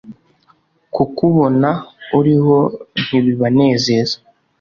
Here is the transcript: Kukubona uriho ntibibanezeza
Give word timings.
Kukubona 0.93 1.69
uriho 2.17 2.59
ntibibanezeza 3.03 4.15